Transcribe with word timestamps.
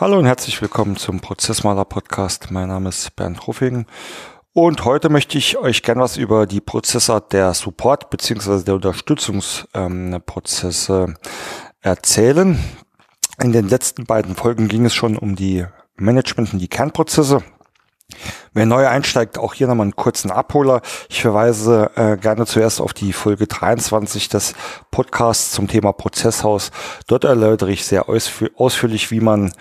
Hallo 0.00 0.16
und 0.16 0.26
herzlich 0.26 0.62
willkommen 0.62 0.96
zum 0.96 1.18
Prozessmaler 1.18 1.84
Podcast. 1.84 2.52
Mein 2.52 2.68
Name 2.68 2.90
ist 2.90 3.16
Bernd 3.16 3.48
Ruffing 3.48 3.84
und 4.52 4.84
heute 4.84 5.08
möchte 5.08 5.38
ich 5.38 5.58
euch 5.58 5.82
gern 5.82 5.98
was 5.98 6.16
über 6.16 6.46
die 6.46 6.60
Prozessart 6.60 7.32
der 7.32 7.52
Support 7.52 8.08
bzw. 8.08 8.62
der 8.62 8.76
Unterstützungsprozesse 8.76 11.06
ähm, 11.08 11.16
erzählen. 11.80 12.60
In 13.42 13.50
den 13.50 13.68
letzten 13.68 14.04
beiden 14.04 14.36
Folgen 14.36 14.68
ging 14.68 14.84
es 14.84 14.94
schon 14.94 15.18
um 15.18 15.34
die 15.34 15.66
Management 15.96 16.52
und 16.52 16.60
die 16.60 16.68
Kernprozesse. 16.68 17.42
Wer 18.54 18.64
neu 18.64 18.88
einsteigt, 18.88 19.38
auch 19.38 19.52
hier 19.52 19.66
nochmal 19.66 19.84
einen 19.84 19.96
kurzen 19.96 20.30
Abholer. 20.30 20.80
Ich 21.10 21.20
verweise 21.20 21.90
äh, 21.94 22.16
gerne 22.16 22.46
zuerst 22.46 22.80
auf 22.80 22.94
die 22.94 23.12
Folge 23.12 23.46
23 23.46 24.28
des 24.30 24.54
Podcasts 24.90 25.52
zum 25.52 25.68
Thema 25.68 25.92
Prozesshaus. 25.92 26.70
Dort 27.06 27.24
erläutere 27.24 27.70
ich 27.70 27.84
sehr 27.84 28.06
ausführlich, 28.08 29.10
wie 29.10 29.20
man 29.20 29.52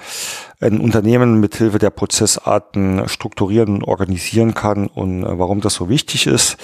ein 0.59 0.79
Unternehmen 0.79 1.39
mithilfe 1.39 1.77
der 1.77 1.91
Prozessarten 1.91 3.07
strukturieren 3.07 3.75
und 3.75 3.83
organisieren 3.83 4.53
kann 4.53 4.87
und 4.87 5.23
äh, 5.23 5.37
warum 5.37 5.61
das 5.61 5.75
so 5.75 5.89
wichtig 5.89 6.25
ist. 6.25 6.57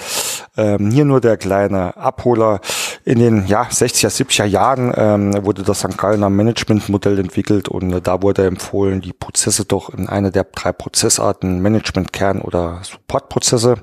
Ähm, 0.56 0.90
hier 0.90 1.04
nur 1.04 1.20
der 1.20 1.36
kleine 1.36 1.96
Abholer. 1.96 2.60
In 3.06 3.18
den 3.18 3.46
ja, 3.46 3.64
60er, 3.64 4.08
70er 4.08 4.46
Jahren 4.46 4.90
ähm, 4.96 5.44
wurde 5.44 5.62
das 5.62 5.80
St. 5.80 5.98
Gallener 5.98 6.30
Managementmodell 6.30 7.18
entwickelt 7.18 7.68
und 7.68 7.92
äh, 7.92 8.00
da 8.00 8.22
wurde 8.22 8.46
empfohlen, 8.46 9.02
die 9.02 9.12
Prozesse 9.12 9.66
doch 9.66 9.90
in 9.90 10.08
eine 10.08 10.30
der 10.30 10.44
drei 10.44 10.72
Prozessarten 10.72 11.60
Management, 11.60 12.14
Kern 12.14 12.40
oder 12.40 12.80
Supportprozesse 12.82 13.76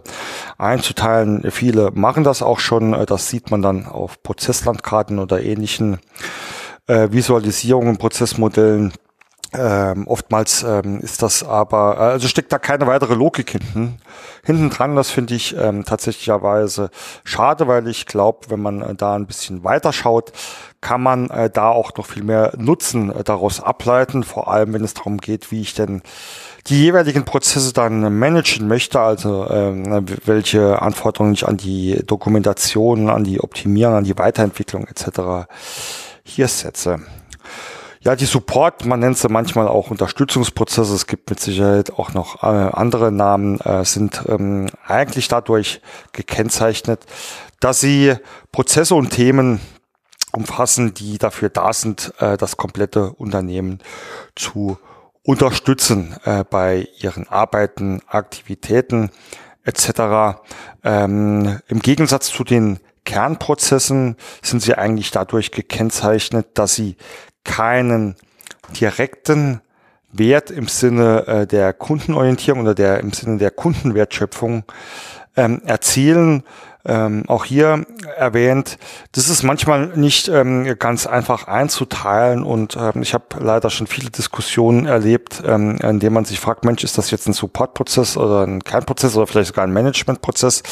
einzuteilen. 0.57 1.51
Viele 1.51 1.91
machen 1.93 2.23
das 2.23 2.41
auch 2.41 2.59
schon. 2.59 2.95
Äh, 2.95 3.05
das 3.05 3.29
sieht 3.29 3.51
man 3.51 3.61
dann 3.61 3.85
auf 3.85 4.23
Prozesslandkarten 4.23 5.19
oder 5.19 5.43
ähnlichen 5.43 5.99
äh, 6.87 7.09
Visualisierungen, 7.11 7.97
Prozessmodellen. 7.97 8.91
Ähm, 9.53 10.07
oftmals 10.07 10.63
ähm, 10.63 11.01
ist 11.01 11.21
das 11.21 11.43
aber, 11.43 11.97
also 11.97 12.29
steckt 12.29 12.53
da 12.53 12.57
keine 12.57 12.87
weitere 12.87 13.15
Logik 13.15 13.49
hinten. 13.49 13.97
Hinten 14.45 14.69
dran, 14.69 14.95
das 14.95 15.09
finde 15.09 15.35
ich 15.35 15.57
ähm, 15.57 15.83
tatsächlicherweise 15.83 16.89
schade, 17.25 17.67
weil 17.67 17.89
ich 17.89 18.05
glaube, 18.05 18.49
wenn 18.49 18.61
man 18.61 18.81
äh, 18.81 18.95
da 18.95 19.13
ein 19.13 19.27
bisschen 19.27 19.65
weiter 19.65 19.91
schaut, 19.91 20.31
kann 20.79 21.03
man 21.03 21.29
äh, 21.29 21.49
da 21.49 21.67
auch 21.67 21.93
noch 21.97 22.05
viel 22.05 22.23
mehr 22.23 22.53
Nutzen 22.57 23.11
äh, 23.11 23.25
daraus 23.25 23.61
ableiten, 23.61 24.23
vor 24.23 24.47
allem 24.47 24.71
wenn 24.71 24.85
es 24.85 24.93
darum 24.93 25.17
geht, 25.17 25.51
wie 25.51 25.61
ich 25.61 25.73
denn 25.73 26.01
die 26.67 26.81
jeweiligen 26.83 27.25
Prozesse 27.25 27.73
dann 27.73 28.17
managen 28.19 28.69
möchte, 28.69 29.01
also 29.01 29.49
ähm, 29.49 30.05
welche 30.23 30.81
Anforderungen 30.81 31.33
ich 31.33 31.45
an 31.45 31.57
die 31.57 32.01
Dokumentation, 32.05 33.09
an 33.09 33.25
die 33.25 33.41
Optimierung, 33.41 33.95
an 33.95 34.03
die 34.05 34.17
Weiterentwicklung 34.17 34.87
etc. 34.87 35.49
hier 36.23 36.47
setze. 36.47 37.01
Ja, 38.03 38.15
die 38.15 38.25
Support, 38.25 38.85
man 38.85 38.99
nennt 38.99 39.19
sie 39.19 39.29
manchmal 39.29 39.67
auch 39.67 39.91
Unterstützungsprozesse, 39.91 40.95
es 40.95 41.05
gibt 41.05 41.29
mit 41.29 41.39
Sicherheit 41.39 41.93
auch 41.93 42.15
noch 42.15 42.41
äh, 42.41 42.47
andere 42.47 43.11
Namen, 43.11 43.59
äh, 43.59 43.85
sind 43.85 44.23
ähm, 44.27 44.71
eigentlich 44.87 45.27
dadurch 45.27 45.81
gekennzeichnet, 46.11 47.05
dass 47.59 47.79
sie 47.79 48.15
Prozesse 48.51 48.95
und 48.95 49.11
Themen 49.11 49.61
umfassen, 50.31 50.95
die 50.95 51.19
dafür 51.19 51.49
da 51.49 51.73
sind, 51.73 52.11
äh, 52.17 52.37
das 52.37 52.57
komplette 52.57 53.11
Unternehmen 53.11 53.83
zu 54.35 54.79
unterstützen 55.21 56.15
äh, 56.23 56.43
bei 56.43 56.87
ihren 56.97 57.27
Arbeiten, 57.27 58.01
Aktivitäten 58.07 59.11
etc. 59.63 60.41
Ähm, 60.83 61.59
Im 61.67 61.79
Gegensatz 61.79 62.29
zu 62.29 62.43
den 62.43 62.79
Kernprozessen 63.05 64.15
sind 64.41 64.61
sie 64.61 64.75
eigentlich 64.75 65.11
dadurch 65.11 65.51
gekennzeichnet, 65.51 66.47
dass 66.55 66.73
sie 66.73 66.97
keinen 67.43 68.15
direkten 68.79 69.61
Wert 70.11 70.51
im 70.51 70.67
Sinne 70.67 71.27
äh, 71.27 71.47
der 71.47 71.73
Kundenorientierung 71.73 72.61
oder 72.61 72.75
der 72.75 72.99
im 72.99 73.13
Sinne 73.13 73.37
der 73.37 73.51
Kundenwertschöpfung 73.51 74.63
ähm, 75.35 75.61
erzielen. 75.65 76.43
Ähm, 76.83 77.25
auch 77.27 77.45
hier 77.45 77.85
erwähnt, 78.17 78.79
das 79.11 79.29
ist 79.29 79.43
manchmal 79.43 79.89
nicht 79.95 80.27
ähm, 80.29 80.79
ganz 80.79 81.05
einfach 81.05 81.47
einzuteilen 81.47 82.41
und 82.41 82.75
ähm, 82.75 83.03
ich 83.03 83.13
habe 83.13 83.25
leider 83.39 83.69
schon 83.69 83.85
viele 83.85 84.09
Diskussionen 84.09 84.87
erlebt, 84.87 85.43
ähm, 85.45 85.77
in 85.77 85.99
denen 85.99 86.15
man 86.15 86.25
sich 86.25 86.39
fragt, 86.39 86.65
Mensch, 86.65 86.83
ist 86.83 86.97
das 86.97 87.11
jetzt 87.11 87.27
ein 87.27 87.33
Supportprozess 87.33 88.17
oder 88.17 88.47
ein 88.47 88.63
Kernprozess 88.63 89.15
oder 89.15 89.27
vielleicht 89.27 89.49
sogar 89.49 89.63
ein 89.63 89.73
Managementprozess? 89.73 90.63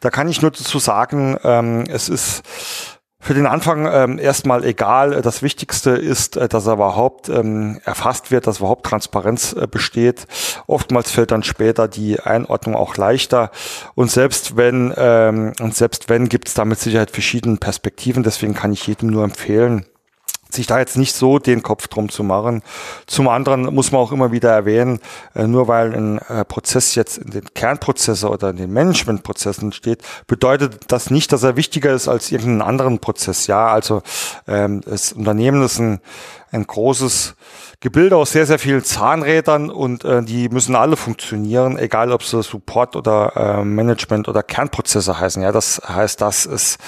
Da 0.00 0.08
kann 0.08 0.28
ich 0.28 0.40
nur 0.40 0.52
dazu 0.52 0.78
sagen, 0.78 1.36
ähm, 1.44 1.84
es 1.90 2.08
ist 2.08 2.44
für 3.28 3.34
den 3.34 3.46
Anfang 3.46 3.86
ähm, 3.92 4.18
erstmal 4.18 4.64
egal. 4.64 5.20
Das 5.20 5.42
Wichtigste 5.42 5.90
ist, 5.90 6.38
äh, 6.38 6.48
dass 6.48 6.66
er 6.66 6.72
überhaupt 6.72 7.28
ähm, 7.28 7.78
erfasst 7.84 8.30
wird, 8.30 8.46
dass 8.46 8.60
überhaupt 8.60 8.86
Transparenz 8.86 9.52
äh, 9.52 9.66
besteht. 9.66 10.26
Oftmals 10.66 11.10
fällt 11.10 11.30
dann 11.30 11.42
später 11.42 11.88
die 11.88 12.20
Einordnung 12.20 12.74
auch 12.74 12.96
leichter. 12.96 13.50
Und 13.94 14.10
selbst 14.10 14.56
wenn, 14.56 14.94
ähm, 14.96 15.52
und 15.60 15.74
selbst 15.74 16.08
wenn, 16.08 16.30
gibt 16.30 16.48
es 16.48 16.54
da 16.54 16.64
mit 16.64 16.78
Sicherheit 16.78 17.10
verschiedene 17.10 17.58
Perspektiven. 17.58 18.22
Deswegen 18.22 18.54
kann 18.54 18.72
ich 18.72 18.86
jedem 18.86 19.10
nur 19.10 19.24
empfehlen, 19.24 19.84
sich 20.58 20.66
da 20.66 20.78
jetzt 20.78 20.96
nicht 20.96 21.14
so 21.14 21.38
den 21.38 21.62
Kopf 21.62 21.88
drum 21.88 22.08
zu 22.08 22.22
machen. 22.22 22.62
Zum 23.06 23.28
anderen 23.28 23.74
muss 23.74 23.92
man 23.92 24.00
auch 24.00 24.12
immer 24.12 24.32
wieder 24.32 24.50
erwähnen, 24.50 25.00
äh, 25.34 25.46
nur 25.46 25.68
weil 25.68 25.94
ein 25.94 26.18
äh, 26.18 26.44
Prozess 26.44 26.94
jetzt 26.94 27.18
in 27.18 27.30
den 27.30 27.44
Kernprozesse 27.54 28.28
oder 28.28 28.50
in 28.50 28.56
den 28.56 28.72
Managementprozessen 28.72 29.72
steht, 29.72 30.02
bedeutet 30.26 30.80
das 30.88 31.10
nicht, 31.10 31.32
dass 31.32 31.42
er 31.42 31.56
wichtiger 31.56 31.92
ist 31.92 32.08
als 32.08 32.30
irgendeinen 32.30 32.62
anderen 32.62 32.98
Prozess. 32.98 33.46
Ja, 33.46 33.68
also 33.68 34.02
ähm, 34.46 34.82
das 34.82 35.12
Unternehmen 35.12 35.62
ist 35.62 35.78
ein, 35.78 36.00
ein 36.50 36.66
großes 36.66 37.34
Gebilde 37.80 38.16
aus 38.16 38.32
sehr, 38.32 38.46
sehr 38.46 38.58
vielen 38.58 38.82
Zahnrädern 38.82 39.70
und 39.70 40.04
äh, 40.04 40.22
die 40.22 40.48
müssen 40.48 40.74
alle 40.74 40.96
funktionieren, 40.96 41.78
egal 41.78 42.10
ob 42.12 42.22
sie 42.22 42.42
Support 42.42 42.96
oder 42.96 43.32
äh, 43.36 43.64
Management 43.64 44.28
oder 44.28 44.42
Kernprozesse 44.42 45.18
heißen. 45.20 45.42
Ja, 45.42 45.52
das 45.52 45.80
heißt, 45.86 46.20
das 46.20 46.46
ist 46.46 46.78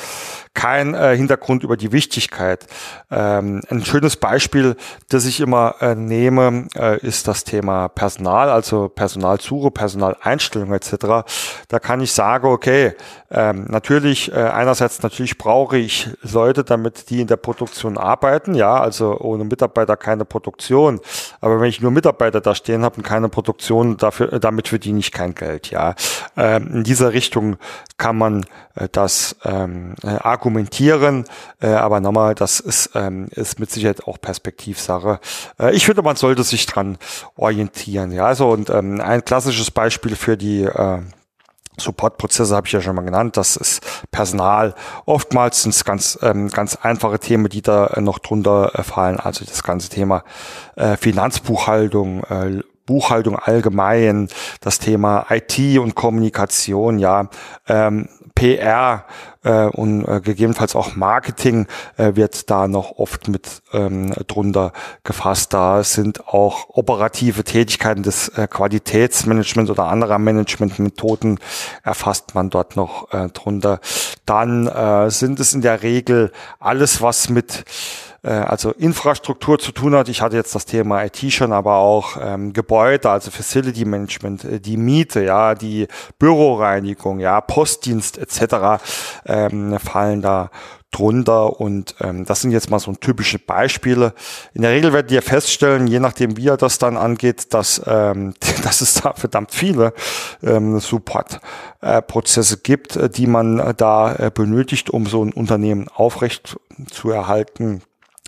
kein 0.54 0.94
äh, 0.94 1.16
Hintergrund 1.16 1.62
über 1.62 1.76
die 1.76 1.92
Wichtigkeit. 1.92 2.66
Ähm, 3.10 3.62
ein 3.70 3.84
schönes 3.84 4.16
Beispiel, 4.16 4.76
das 5.08 5.24
ich 5.24 5.40
immer 5.40 5.76
äh, 5.80 5.94
nehme, 5.94 6.66
äh, 6.74 6.98
ist 7.06 7.28
das 7.28 7.44
Thema 7.44 7.88
Personal, 7.88 8.50
also 8.50 8.88
Personalsuche, 8.88 9.70
Personaleinstellung 9.70 10.72
etc. 10.72 11.24
Da 11.68 11.78
kann 11.78 12.00
ich 12.00 12.12
sagen, 12.12 12.48
okay, 12.48 12.94
ähm, 13.30 13.66
natürlich, 13.68 14.32
äh, 14.32 14.34
einerseits 14.34 15.02
natürlich 15.02 15.38
brauche 15.38 15.78
ich 15.78 16.08
Leute, 16.22 16.64
damit 16.64 17.10
die 17.10 17.20
in 17.20 17.28
der 17.28 17.36
Produktion 17.36 17.96
arbeiten, 17.96 18.54
ja, 18.54 18.80
also 18.80 19.18
ohne 19.20 19.44
Mitarbeiter 19.50 19.96
keine 19.96 20.24
Produktion. 20.24 21.00
Aber 21.40 21.60
wenn 21.60 21.68
ich 21.68 21.80
nur 21.80 21.90
Mitarbeiter 21.90 22.40
da 22.40 22.54
stehen 22.54 22.82
habe 22.82 22.96
und 22.96 23.02
keine 23.02 23.28
Produktion, 23.28 23.96
dafür, 23.96 24.32
äh, 24.32 24.40
damit 24.40 24.68
verdiene 24.68 24.98
ich 24.98 25.12
kein 25.12 25.34
Geld, 25.34 25.70
ja. 25.70 25.94
Ähm, 26.36 26.68
in 26.74 26.84
dieser 26.84 27.12
Richtung 27.12 27.56
kann 27.98 28.16
man 28.16 28.46
äh, 28.74 28.88
das 28.90 29.36
ähm, 29.44 29.94
äh, 30.02 30.08
argumentieren, 30.08 31.24
äh, 31.60 31.68
aber 31.68 32.00
nochmal, 32.00 32.34
das 32.34 32.60
ist, 32.60 32.90
ähm, 32.94 33.28
ist 33.32 33.60
mit 33.60 33.70
Sicherheit 33.70 34.04
auch 34.04 34.20
Perspektivsache. 34.20 35.20
Äh, 35.58 35.74
ich 35.74 35.86
finde, 35.86 36.02
man 36.02 36.16
sollte 36.16 36.42
sich 36.42 36.66
dran 36.66 36.98
orientieren, 37.36 38.12
ja, 38.12 38.26
also 38.26 38.50
und 38.50 38.70
ähm, 38.70 39.00
ein 39.00 39.24
klassisches 39.24 39.70
Beispiel 39.70 40.16
für 40.16 40.36
die 40.36 40.62
äh, 40.62 41.00
Supportprozesse 41.80 42.54
habe 42.54 42.66
ich 42.66 42.72
ja 42.72 42.80
schon 42.80 42.96
mal 42.96 43.02
genannt. 43.02 43.36
Das 43.36 43.56
ist 43.56 43.80
Personal. 44.10 44.74
Oftmals 45.06 45.62
sind 45.62 45.74
es 45.74 45.84
ganz, 45.84 46.18
ähm, 46.22 46.48
ganz 46.48 46.76
einfache 46.76 47.18
Themen, 47.18 47.48
die 47.48 47.62
da 47.62 47.88
äh, 47.88 48.00
noch 48.00 48.18
drunter 48.18 48.72
äh, 48.74 48.82
fallen. 48.82 49.18
Also 49.18 49.44
das 49.44 49.62
ganze 49.62 49.88
Thema 49.88 50.24
äh, 50.76 50.96
Finanzbuchhaltung, 50.96 52.24
äh, 52.24 52.62
Buchhaltung 52.86 53.36
allgemein, 53.36 54.28
das 54.60 54.80
Thema 54.80 55.26
IT 55.30 55.78
und 55.78 55.94
Kommunikation, 55.94 56.98
ja, 56.98 57.28
ähm, 57.68 58.08
PR 58.40 59.04
äh, 59.42 59.66
und 59.66 60.08
äh, 60.08 60.22
gegebenenfalls 60.22 60.74
auch 60.74 60.96
Marketing 60.96 61.66
äh, 61.98 62.16
wird 62.16 62.48
da 62.48 62.68
noch 62.68 62.92
oft 62.96 63.28
mit 63.28 63.60
ähm, 63.74 64.14
drunter 64.28 64.72
gefasst. 65.04 65.52
Da 65.52 65.84
sind 65.84 66.26
auch 66.26 66.70
operative 66.70 67.44
Tätigkeiten 67.44 68.02
des 68.02 68.28
äh, 68.28 68.48
Qualitätsmanagements 68.48 69.70
oder 69.70 69.88
anderer 69.88 70.18
Managementmethoden 70.18 71.38
erfasst 71.82 72.34
man 72.34 72.48
dort 72.48 72.76
noch 72.76 73.12
äh, 73.12 73.28
drunter. 73.28 73.80
Dann 74.24 74.66
äh, 74.66 75.10
sind 75.10 75.38
es 75.38 75.52
in 75.52 75.60
der 75.60 75.82
Regel 75.82 76.32
alles, 76.60 77.02
was 77.02 77.28
mit 77.28 77.64
äh, 78.22 78.30
also 78.30 78.72
Infrastruktur 78.72 79.58
zu 79.58 79.72
tun 79.72 79.94
hat. 79.94 80.08
Ich 80.08 80.22
hatte 80.22 80.36
jetzt 80.36 80.54
das 80.54 80.66
Thema 80.66 81.04
IT 81.04 81.18
schon, 81.32 81.52
aber 81.52 81.76
auch 81.76 82.16
ähm, 82.20 82.52
Gebäude, 82.52 83.10
also 83.10 83.30
Facility 83.30 83.84
Management, 83.84 84.44
äh, 84.44 84.60
die 84.60 84.76
Miete, 84.76 85.22
ja, 85.24 85.54
die 85.54 85.88
Büroreinigung, 86.18 87.20
ja, 87.20 87.40
Postdienst 87.40 88.18
etc. 88.18 88.82
Ähm, 89.26 89.78
fallen 89.78 90.22
da 90.22 90.50
drunter 90.90 91.60
und 91.60 91.94
ähm, 92.00 92.24
das 92.24 92.40
sind 92.40 92.50
jetzt 92.50 92.70
mal 92.70 92.80
so 92.80 92.92
typische 92.92 93.38
Beispiele. 93.38 94.12
In 94.54 94.62
der 94.62 94.72
Regel 94.72 94.92
werdet 94.92 95.12
ihr 95.12 95.22
feststellen, 95.22 95.86
je 95.86 96.00
nachdem 96.00 96.36
wie 96.36 96.44
ihr 96.44 96.56
das 96.56 96.78
dann 96.78 96.96
angeht, 96.96 97.54
dass, 97.54 97.80
ähm, 97.86 98.34
dass 98.64 98.80
es 98.80 98.94
da 98.94 99.12
verdammt 99.14 99.54
viele 99.54 99.94
ähm, 100.42 100.80
Support-Prozesse 100.80 102.54
äh, 102.56 102.60
gibt, 102.62 103.16
die 103.16 103.26
man 103.26 103.60
äh, 103.60 103.74
da 103.74 104.14
äh, 104.16 104.30
benötigt, 104.34 104.90
um 104.90 105.06
so 105.06 105.24
ein 105.24 105.32
Unternehmen 105.32 105.88
aufrecht 105.88 106.56
zu 106.90 107.10
erhalten 107.10 107.82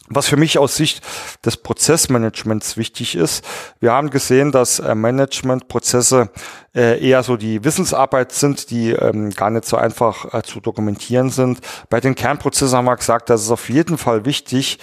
was 0.09 0.29
für 0.29 0.37
mich 0.37 0.59
aus 0.59 0.77
Sicht 0.77 1.03
des 1.45 1.57
Prozessmanagements 1.57 2.77
wichtig 2.77 3.15
ist. 3.15 3.45
Wir 3.81 3.93
haben 3.93 4.11
gesehen, 4.11 4.53
dass 4.53 4.79
äh, 4.79 4.95
Managementprozesse 4.95 6.31
äh, 6.75 7.07
eher 7.07 7.23
so 7.23 7.37
die 7.37 7.65
Wissensarbeit 7.65 8.33
sind, 8.33 8.71
die 8.71 8.91
ähm, 8.91 9.31
gar 9.31 9.51
nicht 9.51 9.65
so 9.65 9.77
einfach 9.77 10.33
äh, 10.33 10.43
zu 10.43 10.61
dokumentieren 10.61 11.31
sind. 11.31 11.61
Bei 11.89 12.01
den 12.01 12.15
Kernprozessen 12.15 12.77
haben 12.77 12.87
wir 12.87 12.97
gesagt, 12.97 13.31
dass 13.31 13.43
es 13.43 13.51
auf 13.51 13.69
jeden 13.69 13.99
Fall 13.99 14.25
wichtig, 14.25 14.79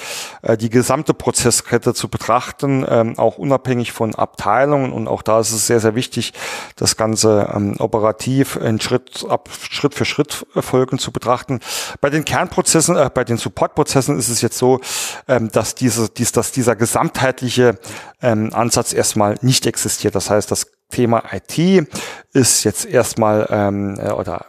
die 0.60 0.70
gesamte 0.70 1.14
Prozesskette 1.14 1.94
zu 1.94 2.08
betrachten, 2.08 2.86
ähm, 2.88 3.18
auch 3.18 3.38
unabhängig 3.38 3.92
von 3.92 4.16
Abteilungen. 4.16 4.94
Und 4.94 5.08
auch 5.08 5.22
da 5.22 5.40
ist 5.40 5.52
es 5.52 5.68
sehr, 5.68 5.80
sehr 5.80 5.96
wichtig, 5.96 6.34
das 6.76 6.98
Ganze 6.98 7.52
ähm, 7.54 7.76
operativ 7.80 8.56
in 8.56 8.80
Schritt, 8.80 9.26
ab, 9.28 9.50
Schritt 9.70 9.96
für 9.96 10.06
Schritt 10.06 10.46
Folgen 10.56 11.00
zu 11.00 11.12
betrachten. 11.12 11.60
Bei 12.02 12.10
den 12.10 12.26
Kernprozessen, 12.26 12.96
äh, 12.96 13.10
bei 13.14 13.24
den 13.24 13.38
Supportprozessen 13.38 14.18
ist 14.18 14.30
es 14.30 14.42
jetzt 14.42 14.58
so, 14.58 14.80
ähm, 15.28 15.52
dass, 15.52 15.76
diese, 15.76 16.10
dies, 16.10 16.32
dass 16.32 16.52
dieser 16.52 16.76
gesamtheitliche 16.76 17.80
ähm, 18.22 18.54
Ansatz 18.54 18.94
erstmal 18.94 19.36
nicht 19.42 19.66
existiert. 19.66 20.16
Das 20.16 20.30
heißt, 20.30 20.50
das 20.52 20.68
Thema 20.90 21.24
IT 21.32 21.88
ist 22.34 22.64
jetzt 22.64 22.86
erstmal 22.86 23.48
ähm, 23.50 24.00
äh, 24.00 24.12
oder 24.12 24.46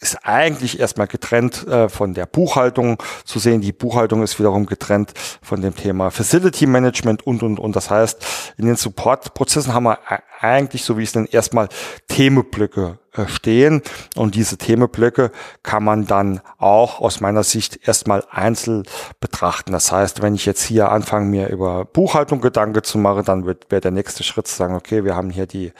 ist 0.00 0.18
eigentlich 0.22 0.80
erstmal 0.80 1.06
getrennt 1.06 1.66
äh, 1.66 1.88
von 1.88 2.14
der 2.14 2.24
Buchhaltung 2.24 2.96
zu 3.24 3.38
sehen. 3.38 3.60
Die 3.60 3.72
Buchhaltung 3.72 4.22
ist 4.22 4.38
wiederum 4.38 4.64
getrennt 4.64 5.12
von 5.42 5.60
dem 5.60 5.76
Thema 5.76 6.10
Facility 6.10 6.66
Management 6.66 7.26
und, 7.26 7.42
und, 7.42 7.58
und. 7.58 7.76
Das 7.76 7.90
heißt, 7.90 8.54
in 8.56 8.66
den 8.66 8.76
Support-Prozessen 8.76 9.74
haben 9.74 9.84
wir 9.84 9.98
eigentlich, 10.40 10.84
so 10.84 10.96
wie 10.96 11.02
es 11.02 11.12
denn 11.12 11.26
erstmal 11.26 11.68
Themenblöcke 12.08 12.98
stehen. 13.26 13.82
Und 14.16 14.34
diese 14.34 14.56
Themenblöcke 14.56 15.30
kann 15.62 15.84
man 15.84 16.06
dann 16.06 16.40
auch 16.58 17.00
aus 17.00 17.20
meiner 17.20 17.42
Sicht 17.42 17.86
erstmal 17.86 18.24
einzeln 18.30 18.84
betrachten. 19.20 19.72
Das 19.72 19.90
heißt, 19.92 20.22
wenn 20.22 20.34
ich 20.34 20.46
jetzt 20.46 20.62
hier 20.62 20.90
anfange, 20.90 21.26
mir 21.26 21.48
über 21.48 21.84
Buchhaltung 21.84 22.40
Gedanken 22.40 22.82
zu 22.82 22.98
machen, 22.98 23.24
dann 23.24 23.46
wird 23.46 23.70
wäre 23.70 23.80
der 23.80 23.90
nächste 23.90 24.22
Schritt 24.22 24.46
zu 24.46 24.56
sagen, 24.56 24.74
okay, 24.74 25.04
wir 25.04 25.16
haben 25.16 25.30
hier 25.30 25.46
die 25.46 25.72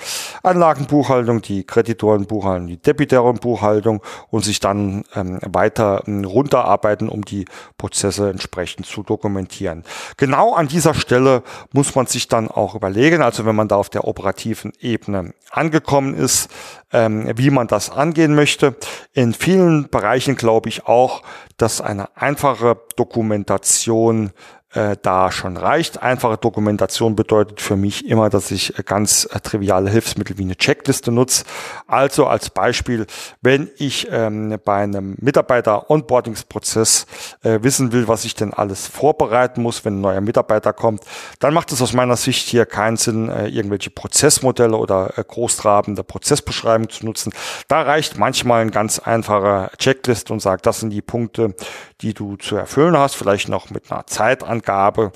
Anlagenbuchhaltung, 0.43 1.43
die 1.43 1.65
Kreditorenbuchhaltung, 1.65 2.67
die 2.67 2.77
Debitorenbuchhaltung 2.77 4.03
und 4.31 4.44
sich 4.44 4.61
dann 4.61 5.05
ähm, 5.15 5.38
weiter 5.47 6.03
ähm, 6.06 6.25
runterarbeiten, 6.25 7.09
um 7.09 7.25
die 7.25 7.44
Prozesse 7.79 8.31
entsprechend 8.31 8.87
zu 8.87 9.03
dokumentieren. 9.03 9.85
Genau 10.17 10.55
an 10.55 10.69
dieser 10.69 10.94
Stelle 10.94 11.43
muss 11.73 11.94
man 11.94 12.06
sich 12.06 12.29
dann 12.29 12.49
auch 12.49 12.75
überlegen, 12.75 13.23
also 13.23 13.44
wenn 13.47 13.56
man 13.56 13.69
da 13.69 13.76
auf 13.76 13.91
der 13.91 14.06
operativen 14.06 14.73
Ebene 14.81 15.35
angekommen 15.50 16.15
ist, 16.15 16.49
ähm, 16.92 17.31
wie 17.37 17.50
man 17.50 17.66
das 17.66 17.90
angehen 17.90 18.34
möchte. 18.34 18.75
In 19.12 19.32
vielen 19.32 19.88
Bereichen 19.88 20.37
glaube 20.37 20.69
ich 20.69 20.87
auch, 20.87 21.22
dass 21.56 21.81
eine 21.81 22.16
einfache 22.16 22.78
Dokumentation 22.96 24.31
äh, 24.72 24.96
da 25.02 25.32
schon 25.32 25.56
reicht. 25.56 26.02
Einfache 26.02 26.38
Dokumentation 26.38 27.17
bedeutet 27.17 27.61
für 27.61 27.76
mich 27.76 28.06
immer, 28.06 28.31
dass 28.31 28.50
ich 28.50 28.78
äh, 28.78 28.82
ganz 28.82 29.28
äh, 29.32 29.40
triviale 29.40 29.90
Hilfsmittel 29.90 30.38
wie 30.38 30.44
eine 30.44 30.56
Checkliste 30.56 31.11
nutze. 31.11 31.44
Also 31.87 32.26
als 32.26 32.50
Beispiel, 32.50 33.06
wenn 33.43 33.69
ich 33.76 34.06
ähm, 34.11 34.58
bei 34.64 34.76
einem 34.76 35.17
Mitarbeiter-Onboardingsprozess 35.19 37.06
äh, 37.43 37.58
wissen 37.62 37.93
will, 37.93 38.06
was 38.06 38.25
ich 38.25 38.34
denn 38.34 38.55
alles 38.55 38.87
vorbereiten 38.87 39.62
muss, 39.62 39.84
wenn 39.84 39.99
ein 39.99 40.00
neuer 40.00 40.20
Mitarbeiter 40.20 40.73
kommt, 40.73 41.02
dann 41.40 41.52
macht 41.52 41.73
es 41.73 41.82
aus 41.82 41.93
meiner 41.93 42.16
Sicht 42.16 42.49
hier 42.49 42.64
keinen 42.64 42.96
Sinn, 42.96 43.28
äh, 43.28 43.49
irgendwelche 43.49 43.90
Prozessmodelle 43.90 44.76
oder 44.76 45.19
äh, 45.19 45.25
großtrabende 45.26 46.05
Prozessbeschreibung 46.05 46.88
zu 46.90 47.06
nutzen. 47.06 47.32
Da 47.66 47.82
reicht 47.82 48.19
manchmal 48.19 48.62
ein 48.62 48.70
ganz 48.70 49.00
einfacher 49.00 49.70
Checklist 49.78 50.31
und 50.31 50.40
sagt, 50.40 50.66
das 50.66 50.81
sind 50.81 50.90
die 50.90 51.02
Punkte, 51.02 51.55
die 52.02 52.14
du 52.14 52.37
zu 52.37 52.56
erfüllen 52.56 52.97
hast, 52.97 53.14
vielleicht 53.14 53.49
noch 53.49 53.70
mit 53.70 53.91
einer 53.91 54.06
Zeitangabe. 54.06 55.12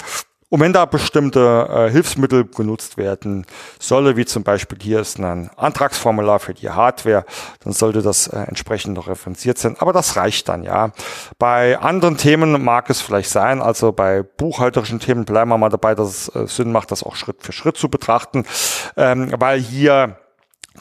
Und 0.55 0.61
wenn 0.61 0.73
da 0.73 0.85
bestimmte 0.85 1.69
äh, 1.69 1.91
Hilfsmittel 1.91 2.45
genutzt 2.45 2.97
werden 2.97 3.45
solle, 3.81 4.17
wie 4.17 4.25
zum 4.25 4.45
Beispiel 4.45 4.79
hier 4.81 5.01
ist 5.01 5.19
ein 5.19 5.51
Antragsformular 5.57 6.39
für 6.39 6.55
die 6.55 6.71
Hardware, 6.71 7.25
dann 7.65 7.73
sollte 7.73 8.03
das 8.03 8.29
äh, 8.29 8.39
entsprechend 8.39 8.95
noch 8.95 9.09
referenziert 9.09 9.59
sein. 9.59 9.75
Aber 9.81 9.93
das 9.93 10.17
reicht 10.17 10.49
dann, 10.49 10.63
ja. 10.63 10.93
Bei 11.41 11.79
anderen 11.81 12.19
Themen 12.19 12.63
mag 12.63 12.89
es 12.89 13.01
vielleicht 13.01 13.31
sein, 13.31 13.61
also 13.61 13.91
bei 13.91 14.23
buchhalterischen 14.23 15.01
Themen 15.01 15.25
bleiben 15.25 15.51
wir 15.51 15.59
mal 15.59 15.71
dabei, 15.71 15.97
dass 15.97 16.29
es 16.29 16.37
äh, 16.37 16.47
Sinn 16.47 16.71
macht, 16.71 16.93
das 16.93 17.03
auch 17.03 17.17
Schritt 17.17 17.43
für 17.43 17.53
Schritt 17.53 17.77
zu 17.77 17.89
betrachten, 17.89 18.45
ähm, 18.97 19.33
weil 19.37 19.59
hier 19.59 20.19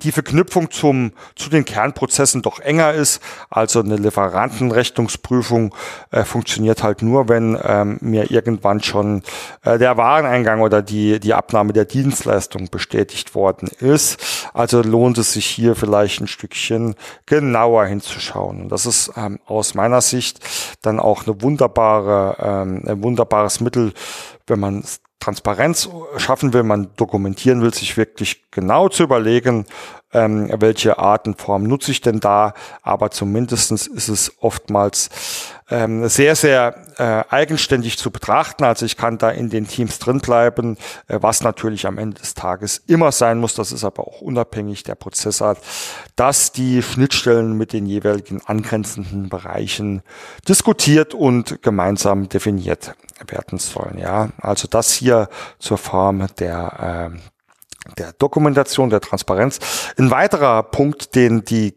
die 0.02 0.12
Verknüpfung 0.12 0.72
zum, 0.72 1.12
zu 1.36 1.50
den 1.50 1.66
Kernprozessen 1.66 2.42
doch 2.42 2.60
enger 2.60 2.94
ist. 2.94 3.22
Also 3.50 3.80
eine 3.80 3.96
Lieferantenrechnungsprüfung 3.98 5.76
äh, 6.10 6.24
funktioniert 6.24 6.82
halt 6.82 7.04
nur, 7.04 7.30
wenn 7.30 7.58
ähm, 7.64 7.98
mir 8.02 8.32
irgendwann 8.32 8.82
schon 8.82 9.22
äh, 9.64 9.78
der 9.78 9.98
Wareneingang 9.98 10.62
oder 10.62 10.82
die, 10.82 11.20
die 11.20 11.34
Abnahme 11.34 11.74
der 11.74 11.86
Dienstleistung 11.86 12.70
bestätigt 12.70 13.36
worden 13.36 13.70
ist. 13.80 14.50
Also 14.54 14.82
lohnt 14.82 15.18
es 15.20 15.34
sich 15.34 15.46
hier 15.46 15.76
vielleicht 15.76 16.22
ein 16.22 16.28
Stückchen 16.28 16.96
genauer 17.28 17.86
hinzuschauen. 17.86 18.64
Und 18.64 18.70
das 18.70 18.88
ist 18.88 19.12
ähm, 19.16 19.40
aus 19.46 19.76
meiner 19.76 20.02
Sicht 20.02 20.40
dann 20.82 21.00
auch 21.00 21.28
eine 21.28 21.42
wunderbare, 21.42 22.38
ähm, 22.40 22.84
ein 22.88 23.04
wunderbares 23.04 23.60
Mittel, 23.60 23.94
wenn 24.48 24.60
man 24.60 24.84
Transparenz 25.24 25.88
schaffen 26.18 26.52
will, 26.52 26.64
man 26.64 26.90
dokumentieren 26.98 27.62
will, 27.62 27.74
sich 27.74 27.96
wirklich 27.96 28.44
genau 28.52 28.90
zu 28.90 29.04
überlegen, 29.04 29.66
ähm, 30.12 30.52
welche 30.60 31.00
Arten, 31.00 31.36
Form 31.36 31.64
nutze 31.64 31.92
ich 31.92 32.02
denn 32.02 32.20
da, 32.20 32.54
aber 32.82 33.10
zumindestens 33.10 33.88
ist 33.88 34.10
es 34.10 34.34
oftmals 34.42 35.10
ähm, 35.70 36.10
sehr, 36.10 36.36
sehr 36.36 36.76
äh, 36.98 37.24
eigenständig 37.34 37.98
zu 37.98 38.12
betrachten. 38.12 38.66
Also 38.66 38.86
ich 38.86 38.98
kann 38.98 39.18
da 39.18 39.32
in 39.32 39.50
den 39.50 39.66
Teams 39.66 39.98
drin 39.98 40.20
bleiben, 40.20 40.78
äh, 41.08 41.20
was 41.22 41.42
natürlich 41.42 41.88
am 41.88 41.98
Ende 41.98 42.20
des 42.20 42.34
Tages 42.34 42.84
immer 42.86 43.14
sein 43.14 43.40
muss, 43.40 43.56
das 43.56 43.72
ist 43.72 43.86
aber 43.86 44.04
auch 44.04 44.20
unabhängig 44.20 44.84
der 44.84 44.96
Prozessart, 44.96 45.58
dass 46.18 46.52
die 46.52 46.84
Schnittstellen 46.84 47.58
mit 47.58 47.72
den 47.72 47.86
jeweiligen 47.86 48.42
angrenzenden 48.46 49.30
Bereichen 49.30 50.02
diskutiert 50.50 51.14
und 51.14 51.62
gemeinsam 51.62 52.28
definiert 52.28 52.94
werden 53.28 53.60
sollen. 53.60 53.98
Ja, 53.98 54.30
also 54.42 54.68
das 54.68 54.94
hier 54.94 55.30
zur 55.60 55.78
Form 55.78 56.28
der 56.40 57.12
äh, 57.14 57.20
der 57.98 58.14
Dokumentation, 58.14 58.90
der 58.90 59.02
Transparenz. 59.02 59.60
Ein 59.98 60.10
weiterer 60.12 60.64
Punkt, 60.64 61.16
den 61.16 61.44
die 61.44 61.76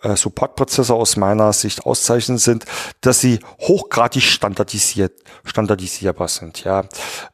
Supportprozesse 0.00 0.94
aus 0.94 1.16
meiner 1.16 1.52
Sicht 1.52 1.84
auszeichnen, 1.84 2.38
sind, 2.38 2.64
dass 3.00 3.20
sie 3.20 3.40
hochgradig 3.60 4.22
standardisiert, 4.22 5.12
standardisierbar 5.44 6.28
sind. 6.28 6.62
Ja, 6.64 6.84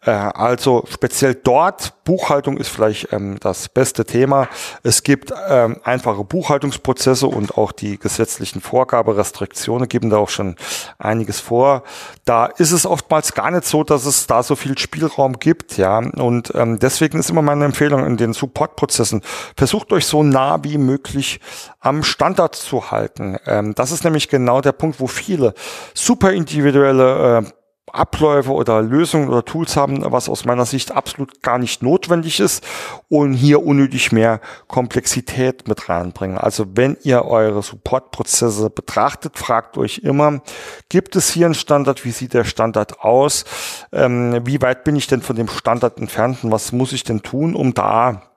äh, 0.04 0.10
also 0.10 0.84
speziell 0.90 1.34
dort 1.34 2.04
Buchhaltung 2.04 2.56
ist 2.58 2.68
vielleicht 2.68 3.12
ähm, 3.12 3.38
das 3.40 3.68
beste 3.68 4.04
Thema. 4.04 4.48
Es 4.82 5.02
gibt 5.02 5.32
ähm, 5.48 5.80
einfache 5.84 6.24
Buchhaltungsprozesse 6.24 7.26
und 7.26 7.56
auch 7.56 7.72
die 7.72 7.98
gesetzlichen 7.98 8.60
Vorgaberestriktionen 8.60 9.88
geben 9.88 10.10
da 10.10 10.18
auch 10.18 10.28
schon 10.28 10.56
einiges 10.98 11.40
vor. 11.40 11.82
Da 12.24 12.46
ist 12.46 12.72
es 12.72 12.86
oftmals 12.86 13.34
gar 13.34 13.50
nicht 13.50 13.64
so, 13.64 13.84
dass 13.84 14.04
es 14.06 14.26
da 14.26 14.42
so 14.42 14.54
viel 14.56 14.78
Spielraum 14.78 15.38
gibt. 15.38 15.76
Ja, 15.76 15.98
und 15.98 16.52
ähm, 16.54 16.78
deswegen 16.78 17.18
ist 17.18 17.30
immer 17.30 17.42
meine 17.42 17.64
Empfehlung 17.64 18.06
in 18.06 18.16
den 18.16 18.32
Supportprozessen: 18.32 19.22
Versucht 19.56 19.92
euch 19.92 20.06
so 20.06 20.22
nah 20.22 20.62
wie 20.62 20.78
möglich 20.78 21.40
am 21.84 22.02
Standard 22.02 22.54
zu 22.54 22.90
halten. 22.90 23.36
Ähm, 23.46 23.74
das 23.74 23.92
ist 23.92 24.04
nämlich 24.04 24.28
genau 24.28 24.60
der 24.60 24.72
Punkt, 24.72 25.00
wo 25.00 25.06
viele 25.06 25.54
super 25.92 26.32
individuelle 26.32 27.44
äh, 27.44 27.50
Abläufe 27.92 28.50
oder 28.50 28.82
Lösungen 28.82 29.28
oder 29.28 29.44
Tools 29.44 29.76
haben, 29.76 30.02
was 30.10 30.28
aus 30.28 30.44
meiner 30.44 30.64
Sicht 30.64 30.90
absolut 30.90 31.42
gar 31.42 31.58
nicht 31.58 31.82
notwendig 31.82 32.40
ist 32.40 32.64
und 33.08 33.34
hier 33.34 33.64
unnötig 33.64 34.10
mehr 34.10 34.40
Komplexität 34.66 35.68
mit 35.68 35.88
reinbringen. 35.88 36.38
Also 36.38 36.66
wenn 36.74 36.96
ihr 37.02 37.24
eure 37.24 37.62
Supportprozesse 37.62 38.70
betrachtet, 38.70 39.38
fragt 39.38 39.76
euch 39.76 39.98
immer, 39.98 40.40
gibt 40.88 41.14
es 41.14 41.30
hier 41.30 41.46
einen 41.46 41.54
Standard? 41.54 42.04
Wie 42.04 42.10
sieht 42.10 42.34
der 42.34 42.44
Standard 42.44 43.00
aus? 43.00 43.44
Ähm, 43.92 44.40
wie 44.44 44.60
weit 44.60 44.84
bin 44.84 44.96
ich 44.96 45.06
denn 45.06 45.22
von 45.22 45.36
dem 45.36 45.48
Standard 45.48 45.98
entfernt 45.98 46.42
und 46.42 46.50
was 46.50 46.72
muss 46.72 46.92
ich 46.92 47.04
denn 47.04 47.22
tun, 47.22 47.54
um 47.54 47.74
da 47.74 48.33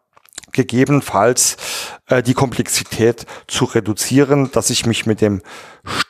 gegebenenfalls 0.58 1.56
äh, 2.08 2.24
die 2.24 2.34
Komplexität 2.34 3.26
zu 3.48 3.66
reduzieren, 3.66 4.52
dass 4.52 4.72
ich 4.72 4.86
mich 4.88 5.06
mit 5.06 5.22
dem, 5.22 5.42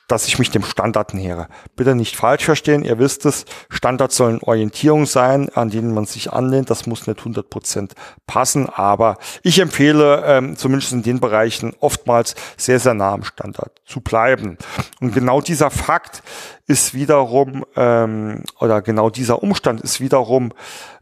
dass 0.07 0.25
ich 0.25 0.39
mich 0.39 0.49
dem 0.49 0.63
Standard 0.63 1.13
nähere. 1.13 1.49
Bitte 1.75 1.95
nicht 1.95 2.15
falsch 2.15 2.45
verstehen, 2.45 2.85
ihr 2.85 2.97
wisst 2.97 3.25
es, 3.25 3.45
Standards 3.69 4.15
sollen 4.15 4.39
Orientierung 4.41 5.05
sein, 5.05 5.49
an 5.49 5.69
denen 5.69 5.93
man 5.93 6.05
sich 6.05 6.31
anlehnt. 6.31 6.69
Das 6.69 6.87
muss 6.87 7.07
nicht 7.07 7.19
100 7.19 7.49
Prozent 7.49 7.93
passen, 8.25 8.69
aber 8.69 9.17
ich 9.43 9.59
empfehle 9.59 10.23
ähm, 10.25 10.55
zumindest 10.55 10.93
in 10.93 11.03
den 11.03 11.19
Bereichen 11.19 11.75
oftmals 11.81 12.35
sehr, 12.55 12.79
sehr 12.79 12.93
nah 12.93 13.11
am 13.11 13.25
Standard 13.25 13.73
zu 13.85 13.99
bleiben. 13.99 14.57
Und 15.01 15.13
genau 15.13 15.41
dieser 15.41 15.69
Fakt 15.69 16.23
ist 16.67 16.93
wiederum, 16.93 17.65
ähm, 17.77 18.43
oder 18.59 18.81
genau 18.81 19.09
dieser 19.09 19.41
Umstand 19.41 19.79
ist 19.79 20.01
wiederum 20.01 20.51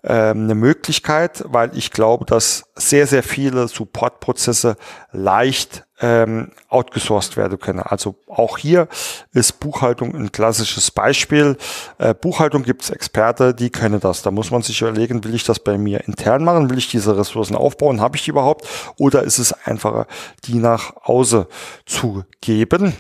ähm, 0.04 0.44
eine 0.44 0.54
Möglichkeit, 0.54 1.44
weil 1.48 1.76
ich 1.76 1.90
glaube, 1.90 2.26
dass 2.26 2.66
sehr, 2.76 3.08
sehr 3.08 3.24
viele 3.24 3.68
Supportprozesse 3.68 4.78
leicht 5.12 5.84
ähm, 6.00 6.52
outgesourced 6.70 7.36
werden 7.36 7.58
können. 7.58 7.80
Also 7.80 8.16
auch 8.28 8.60
hier 8.60 8.88
ist 9.34 9.60
Buchhaltung 9.60 10.14
ein 10.14 10.32
klassisches 10.32 10.92
Beispiel. 10.92 11.58
Äh, 11.98 12.14
Buchhaltung 12.14 12.62
gibt 12.62 12.84
es 12.84 12.92
Experte, 12.92 13.56
die 13.56 13.72
können 13.72 14.00
das. 14.00 14.22
Da 14.22 14.30
muss 14.30 14.52
man 14.52 14.62
sich 14.62 14.82
überlegen, 14.82 15.24
will 15.24 15.34
ich 15.34 15.46
das 15.46 15.58
bei 15.58 15.80
mir 15.80 16.06
intern 16.06 16.44
machen? 16.44 16.70
Will 16.70 16.78
ich 16.78 16.90
diese 16.90 17.18
Ressourcen 17.18 17.56
aufbauen? 17.56 18.02
Habe 18.02 18.18
ich 18.18 18.24
die 18.26 18.32
überhaupt? 18.32 18.68
Oder 19.00 19.24
ist 19.24 19.40
es 19.40 19.54
einfacher, 19.66 20.06
die 20.44 20.56
nach 20.56 20.94
außen 21.06 21.46
zu 21.88 22.24
geben? 22.42 22.94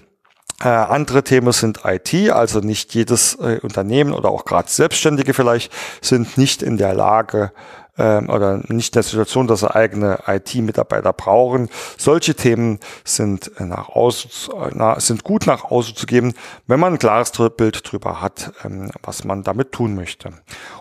Äh, 0.62 0.70
andere 0.70 1.24
Themen 1.24 1.52
sind 1.52 1.82
IT, 1.84 2.32
also 2.32 2.60
nicht 2.60 2.94
jedes 2.94 3.36
äh, 3.36 3.60
Unternehmen 3.62 4.14
oder 4.14 4.30
auch 4.30 4.46
gerade 4.46 4.70
Selbstständige 4.70 5.34
vielleicht 5.34 5.72
sind 6.02 6.38
nicht 6.38 6.64
in 6.64 6.78
der 6.78 6.94
Lage, 6.94 7.52
ähm, 7.98 8.30
oder 8.30 8.62
nicht 8.68 8.94
in 8.94 8.98
der 8.98 9.04
Situation, 9.04 9.48
dass 9.48 9.62
sie 9.62 9.74
eigene 9.74 10.20
IT-Mitarbeiter 10.28 11.14
brauchen. 11.14 11.70
Solche 11.98 12.36
Themen 12.36 12.80
sind 13.04 13.52
nach 13.60 13.90
außen, 13.90 14.30
na, 14.74 15.00
sind 15.00 15.24
gut 15.24 15.48
nach 15.48 15.66
außen 15.66 15.96
zu 15.96 16.06
geben, 16.06 16.34
wenn 16.68 16.80
man 16.80 16.94
ein 16.94 17.00
klares 17.00 17.32
Bild 17.58 17.86
darüber 17.86 18.22
hat, 18.22 18.52
ähm, 18.64 18.92
was 19.04 19.24
man 19.24 19.44
damit 19.44 19.72
tun 19.72 19.96
möchte. 19.96 20.32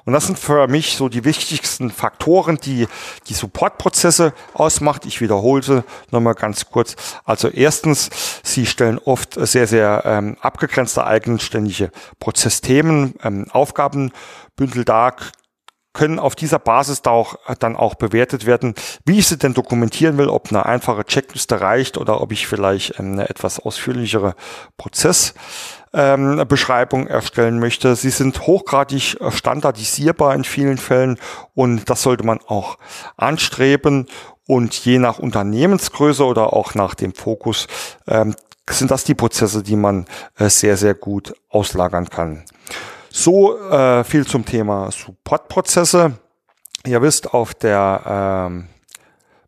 Und 0.04 0.12
das 0.12 0.26
sind 0.26 0.38
für 0.38 0.66
mich 0.68 0.96
so 0.96 1.08
die 1.08 1.24
wichtigsten 1.24 1.90
Faktoren, 1.90 2.58
die 2.62 2.86
die 3.28 3.34
Supportprozesse 3.34 4.32
ausmacht. 4.52 5.06
Ich 5.06 5.20
wiederhole 5.20 5.62
sie 5.62 5.84
nochmal 6.10 6.34
ganz 6.34 6.66
kurz. 6.70 6.96
Also 7.24 7.48
erstens, 7.48 8.10
sie 8.42 8.66
stellen 8.66 8.98
oft 8.98 9.34
sehr, 9.34 9.66
sehr 9.66 10.02
ähm, 10.04 10.36
abgegrenzte 10.40 11.06
eigenständige 11.06 11.90
Prozessthemen, 12.20 13.14
ähm, 13.22 13.46
Aufgabenbündel 13.50 14.84
dar, 14.84 15.14
können 15.94 16.18
auf 16.18 16.34
dieser 16.34 16.58
Basis 16.58 17.00
da 17.00 17.10
auch, 17.10 17.36
dann 17.60 17.76
auch 17.76 17.94
bewertet 17.94 18.44
werden, 18.44 18.74
wie 19.06 19.20
ich 19.20 19.28
sie 19.28 19.38
denn 19.38 19.54
dokumentieren 19.54 20.18
will, 20.18 20.28
ob 20.28 20.50
eine 20.50 20.66
einfache 20.66 21.04
Checkliste 21.04 21.62
reicht 21.62 21.96
oder 21.96 22.20
ob 22.20 22.32
ich 22.32 22.46
vielleicht 22.46 22.98
eine 22.98 23.30
etwas 23.30 23.60
ausführlichere 23.60 24.34
Prozessbeschreibung 24.76 27.02
ähm, 27.02 27.08
erstellen 27.08 27.60
möchte. 27.60 27.94
Sie 27.96 28.10
sind 28.10 28.46
hochgradig 28.46 29.16
standardisierbar 29.30 30.34
in 30.34 30.44
vielen 30.44 30.76
Fällen 30.76 31.18
und 31.54 31.88
das 31.88 32.02
sollte 32.02 32.26
man 32.26 32.40
auch 32.46 32.76
anstreben. 33.16 34.06
Und 34.46 34.74
je 34.74 34.98
nach 34.98 35.20
Unternehmensgröße 35.20 36.22
oder 36.22 36.52
auch 36.52 36.74
nach 36.74 36.94
dem 36.94 37.14
Fokus 37.14 37.66
ähm, 38.06 38.34
sind 38.68 38.90
das 38.90 39.04
die 39.04 39.14
Prozesse, 39.14 39.62
die 39.62 39.76
man 39.76 40.04
äh, 40.38 40.50
sehr, 40.50 40.76
sehr 40.76 40.92
gut 40.94 41.34
auslagern 41.48 42.10
kann. 42.10 42.44
So 43.16 43.56
äh, 43.70 44.02
viel 44.02 44.26
zum 44.26 44.44
Thema 44.44 44.90
Supportprozesse. 44.90 46.18
Ihr 46.84 47.00
wisst, 47.00 47.32
auf 47.32 47.54
der 47.54 48.02
ähm, 48.50 48.66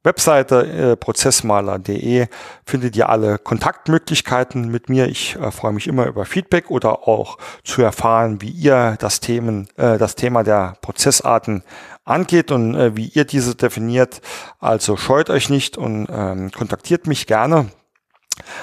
Webseite 0.04 0.92
äh, 0.92 0.96
prozessmaler.de 0.96 2.28
findet 2.64 2.94
ihr 2.94 3.08
alle 3.08 3.38
Kontaktmöglichkeiten 3.38 4.68
mit 4.68 4.88
mir. 4.88 5.08
Ich 5.08 5.34
äh, 5.34 5.50
freue 5.50 5.72
mich 5.72 5.88
immer 5.88 6.06
über 6.06 6.26
Feedback 6.26 6.70
oder 6.70 7.08
auch 7.08 7.38
zu 7.64 7.82
erfahren, 7.82 8.40
wie 8.40 8.50
ihr 8.50 8.94
das, 9.00 9.18
Themen, 9.18 9.68
äh, 9.76 9.98
das 9.98 10.14
Thema 10.14 10.44
der 10.44 10.76
Prozessarten 10.80 11.64
angeht 12.04 12.52
und 12.52 12.76
äh, 12.76 12.96
wie 12.96 13.08
ihr 13.08 13.24
diese 13.24 13.56
definiert. 13.56 14.20
Also 14.60 14.96
scheut 14.96 15.28
euch 15.28 15.50
nicht 15.50 15.76
und 15.76 16.06
ähm, 16.08 16.52
kontaktiert 16.52 17.08
mich 17.08 17.26
gerne. 17.26 17.66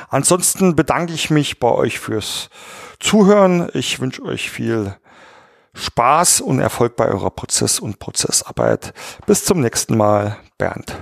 Ansonsten 0.10 0.76
bedanke 0.76 1.14
ich 1.14 1.30
mich 1.30 1.60
bei 1.60 1.70
euch 1.70 2.00
fürs 2.00 2.50
Zuhören. 3.00 3.70
Ich 3.74 4.00
wünsche 4.00 4.24
euch 4.24 4.50
viel 4.50 4.96
Spaß 5.74 6.42
und 6.42 6.60
Erfolg 6.60 6.96
bei 6.96 7.08
eurer 7.08 7.32
Prozess- 7.32 7.80
und 7.80 8.00
Prozessarbeit. 8.00 8.94
Bis 9.26 9.44
zum 9.46 9.62
nächsten 9.62 9.98
Mal, 9.98 10.38
Bernd. 10.58 10.96